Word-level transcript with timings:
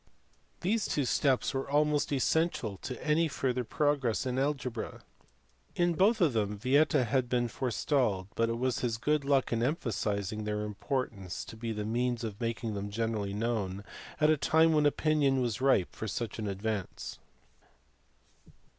These 0.61 0.87
two 0.87 1.05
steps 1.05 1.53
were 1.53 1.69
almost 1.69 2.11
essential 2.11 2.77
to 2.77 3.05
any 3.05 3.27
further 3.27 3.63
pro 3.63 3.95
gress 3.95 4.25
in 4.25 4.39
algebra. 4.39 5.03
In 5.75 5.93
both 5.93 6.21
of 6.21 6.33
them 6.33 6.57
Yieta 6.57 7.05
had 7.05 7.29
been 7.29 7.47
forestalled, 7.47 8.27
but 8.33 8.49
it 8.49 8.57
was 8.57 8.79
his 8.79 8.97
good 8.97 9.23
luck 9.23 9.53
in 9.53 9.61
emphasizing 9.61 10.43
their 10.43 10.61
importance 10.63 11.45
to 11.45 11.55
be 11.55 11.71
the 11.71 11.85
means 11.85 12.23
of 12.23 12.41
making 12.41 12.73
them 12.73 12.89
generally 12.89 13.35
known 13.35 13.83
at 14.19 14.31
a 14.31 14.37
time 14.37 14.73
when 14.73 14.87
opinion 14.87 15.39
was 15.39 15.61
ripe 15.61 15.91
for 15.93 16.07
such 16.07 16.39
an 16.39 16.47
advance. 16.47 17.19